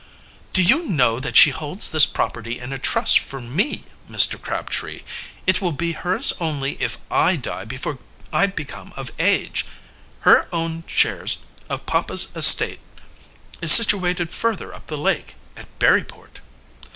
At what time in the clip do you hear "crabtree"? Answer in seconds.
4.41-5.03